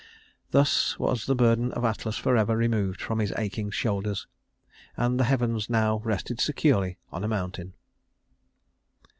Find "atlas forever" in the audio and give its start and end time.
1.85-2.57